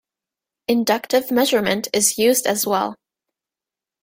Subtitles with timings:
[0.67, 2.95] Inductive measurement is used as well.